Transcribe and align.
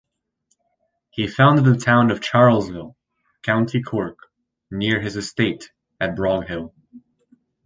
He 1.11 1.27
founded 1.27 1.63
the 1.63 1.77
town 1.77 2.09
of 2.09 2.21
Charleville, 2.23 2.97
County 3.43 3.83
Cork, 3.83 4.17
near 4.71 4.99
his 4.99 5.15
estate 5.15 5.69
at 5.99 6.15
Broghill. 6.15 6.73